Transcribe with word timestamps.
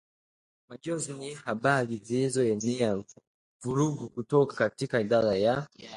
Majonzi 0.69 1.13
ni 1.13 1.33
habari 1.33 1.97
zilizoenea 1.97 3.03
vururgu 3.63 4.09
kutoka 4.09 4.55
katika 4.55 4.99
idara 5.01 5.35
ya 5.37 5.67